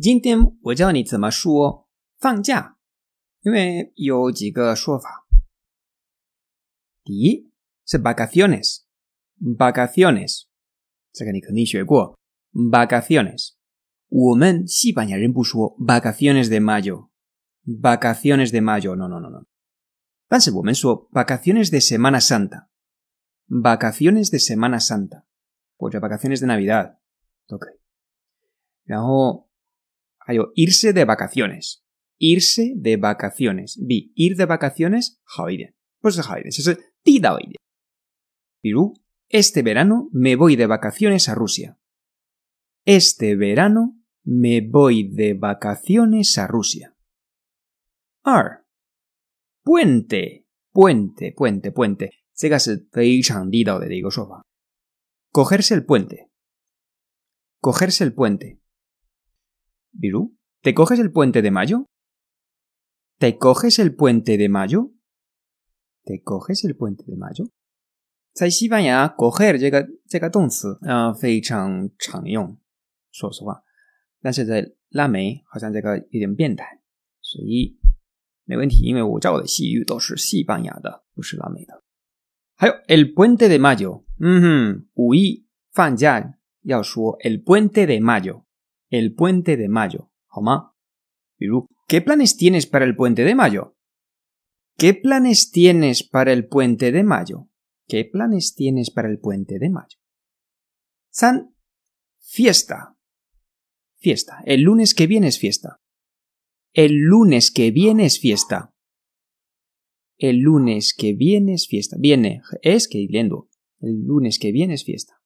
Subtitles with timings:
[0.00, 1.86] 今天我教你怎么说
[2.18, 2.78] 放假，
[3.42, 5.26] 因为有几个说法。
[7.04, 7.50] 第一
[7.84, 7.98] 是
[9.39, 10.43] vacaciones，vacaciones，
[11.11, 12.17] 这个你肯定学过。
[12.53, 13.51] vacaciones，
[14.09, 19.45] 我们西班牙人不说 vacaciones de mayo，vacaciones de mayo，no no no no，
[20.27, 25.23] 但是我们说 vacaciones de Semana Santa，vacaciones de Semana Santa，
[25.77, 26.97] 或者 vacaciones de Navidad
[27.47, 27.79] 都可以。
[28.83, 29.49] 然后
[30.17, 37.55] 还有 irse de vacaciones，irse de vacaciones，比 ir de vacaciones 好一点，不是好一点，就是地道一点。
[38.59, 38.93] 比如
[39.27, 41.77] ，este verano me voy de vacaciones a Rusia.
[42.85, 46.95] Este verano me voy de vacaciones a Rusia.
[48.23, 48.65] 二，
[49.63, 54.45] puente puente puente puente，这个是非常地道的一个说法。
[55.31, 56.29] cogerse el puente
[57.59, 58.59] cogerse el puente。
[59.99, 61.87] 比如，¿te coges el puente de mayo?
[63.17, 64.91] ¿Te coges el puente de mayo?
[66.03, 67.45] ¿Te coges el puente de mayo?
[68.35, 72.57] 在西班牙，coger 这个这个动词啊、呃、非常常用，
[73.11, 73.63] 说实话。
[74.21, 76.81] 但是在拉美好像这个有点变态，
[77.21, 77.77] 所以
[78.45, 81.83] 没问题，因为我教的西语都是西班牙的，不是拉美的。
[82.55, 90.71] 还有 el puente de mayo，嗯哼，五一放假要说 el puente de mayo，el puente de mayo，好吗？
[91.37, 97.47] 比如，¿qué planes tienes para el puente de mayo？¿Qué planes tienes para el puente de mayo?
[97.86, 99.98] ¿Qué planes tienes para el puente de mayo?
[101.10, 101.54] San,
[102.18, 102.96] fiesta.
[103.96, 104.42] Fiesta.
[104.44, 105.80] El lunes que viene es fiesta.
[106.72, 108.74] El lunes que viene es fiesta.
[110.18, 111.96] El lunes que viene es fiesta.
[111.98, 113.48] Viene, es que leyendo.
[113.80, 115.20] El lunes que viene es fiesta.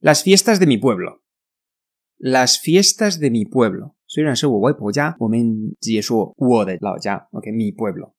[0.00, 1.22] Las fiestas de mi pueblo.
[2.18, 3.96] Las fiestas de mi pueblo.
[4.06, 4.36] Soy una
[7.32, 8.16] ok, mi pueblo.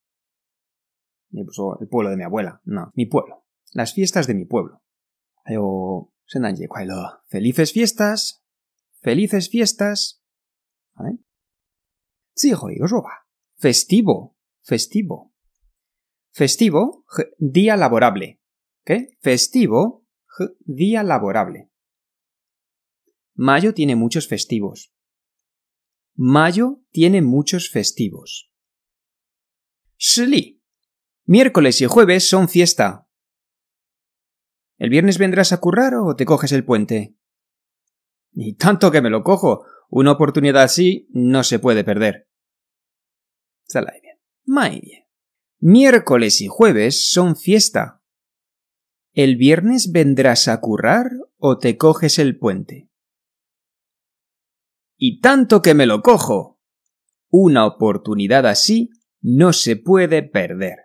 [1.42, 3.46] El pueblo de mi abuela, no, mi pueblo.
[3.72, 4.82] Las fiestas de mi pueblo.
[7.28, 8.44] Felices fiestas.
[9.02, 10.24] Felices fiestas.
[10.96, 11.20] ¿Vale?
[13.58, 14.36] Festivo.
[14.62, 15.34] Festivo.
[16.32, 17.06] Festivo,
[17.38, 18.42] día laborable.
[18.84, 19.18] ¿Qué?
[19.22, 20.06] Festivo,
[20.60, 21.70] día laborable.
[23.36, 24.94] Mayo tiene muchos festivos.
[26.16, 28.52] Mayo tiene muchos festivos.
[29.98, 30.62] Shili.
[31.28, 33.08] Miércoles y jueves son fiesta.
[34.78, 37.16] ¿El viernes vendrás a currar o te coges el puente?
[38.32, 39.66] Y tanto que me lo cojo.
[39.90, 42.30] Una oportunidad así no se puede perder.
[44.46, 45.06] Muy bien.
[45.58, 48.04] Miércoles y jueves son fiesta.
[49.12, 52.92] ¿El viernes vendrás a currar o te coges el puente?
[54.96, 56.60] Y tanto que me lo cojo.
[57.30, 60.85] Una oportunidad así no se puede perder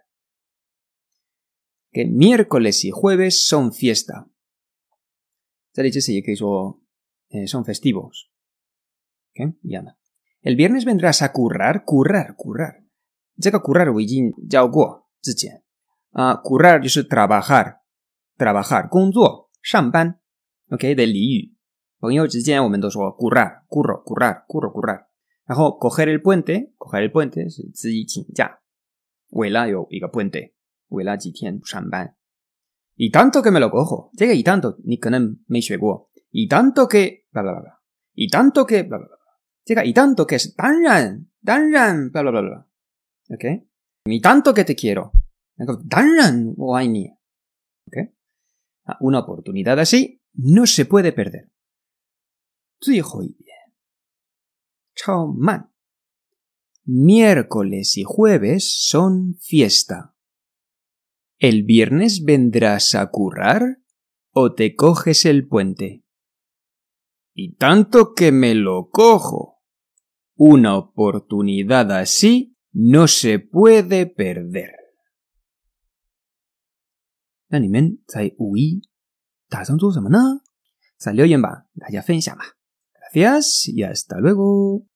[1.91, 4.28] que miércoles y jueves son fiesta.
[7.29, 8.31] Eh, son festivos.
[9.34, 9.53] ¿Qué?
[10.41, 12.85] El viernes vendrás a currar, currar, currar.
[13.63, 13.88] currar
[16.13, 17.81] ah, currar es trabajar,
[18.38, 20.22] trabajar, 工作,上班.
[20.69, 20.81] ¿Ok?
[20.81, 21.56] De 俚语。
[22.00, 25.07] 朋友之间我们都说 currar, curro, currar, curro, currar.
[25.79, 28.59] coger el puente, coger el puente 是自己请假，
[29.29, 30.53] 为了有一个 puente。
[30.90, 32.16] 为了几天上班。
[32.96, 36.09] Y tanto que me lo cojo，这个 y tanto 你可能没学过。
[36.31, 37.81] Y tanto que bla bla bla
[38.13, 39.18] y tanto que bla bla bla，
[39.66, 45.12] 这个 y tanto que 是当然当然 bla bla bla bla。OK。Y tanto que te quiero，
[45.56, 47.09] 那个当然我爱你。
[47.88, 48.13] OK。
[48.84, 51.49] 啊，una oportunidad así no se puede perder。
[52.79, 53.55] 最后一遍，
[54.93, 55.72] 超慢。
[56.85, 60.14] Miércoles y jueves son fiesta.
[61.40, 63.82] ¿El viernes vendrás a currar
[64.32, 66.03] o te coges el puente?
[67.34, 69.61] Y tanto que me lo cojo.
[70.35, 74.72] Una oportunidad así no se puede perder.
[77.47, 78.82] 那你们在五一
[79.47, 80.17] 打算做什么呢？
[80.97, 82.43] 在留言板大家分享吧。
[83.14, 84.87] Gracias y hasta luego.